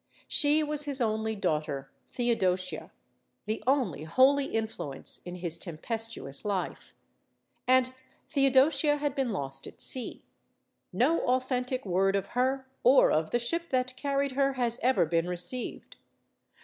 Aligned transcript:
She 0.27 0.63
was 0.63 0.85
his 0.85 0.99
only 0.99 1.35
daughter, 1.35 1.91
Theodosia; 2.11 2.91
the 3.45 3.63
only 3.67 4.03
holy 4.05 4.45
influence 4.45 5.19
in 5.25 5.35
his 5.35 5.59
tempestuous 5.59 6.43
life. 6.43 6.95
And 7.67 7.93
Theodosia 8.27 8.97
had 8.97 9.13
been 9.13 9.29
lost 9.29 9.67
at 9.67 9.79
sea. 9.79 10.23
No 10.91 11.19
authentic 11.27 11.85
word 11.85 12.15
of 12.15 12.29
her, 12.29 12.67
or 12.83 13.11
of 13.11 13.29
the 13.29 13.37
ship 13.37 13.69
that 13.69 13.95
carried 13.95 14.31
her, 14.31 14.53
has 14.53 14.79
ever 14.81 15.05
been 15.05 15.27
received. 15.27 15.97